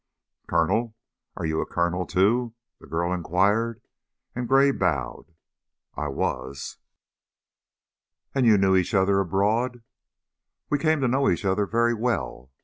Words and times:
"Colonel? 0.47 0.95
Are 1.37 1.45
you 1.45 1.61
a 1.61 1.67
colonel, 1.67 2.07
too?" 2.07 2.55
the 2.79 2.87
girl 2.87 3.13
inquired, 3.13 3.83
and 4.33 4.47
Gray 4.47 4.71
bowed. 4.71 5.35
"I 5.95 6.07
was." 6.07 6.77
"And 8.33 8.47
you 8.47 8.57
knew 8.57 8.75
each 8.75 8.95
other 8.95 9.19
abroad?" 9.19 9.83
"We 10.71 10.79
came 10.79 11.01
to 11.01 11.07
know 11.07 11.29
each 11.29 11.45
other 11.45 11.67
very 11.67 11.93
well. 11.93 12.49